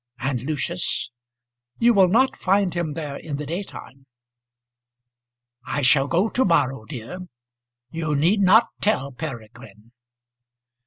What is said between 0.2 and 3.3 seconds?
Lucius" "You will not find him there